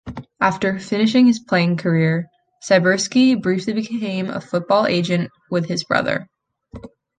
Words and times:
After 0.39 0.79
finishing 0.79 1.27
his 1.27 1.37
playing 1.37 1.77
career, 1.77 2.25
Sibierski 2.63 3.39
briefly 3.39 3.73
became 3.73 4.31
a 4.31 4.41
football 4.41 4.87
agent 4.87 5.29
with 5.51 5.67
his 5.67 5.83
brother. 5.83 6.27